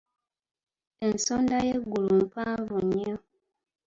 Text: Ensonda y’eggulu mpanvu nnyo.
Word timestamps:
Ensonda 1.07 1.57
y’eggulu 1.67 2.13
mpanvu 2.29 2.75
nnyo. 2.85 3.15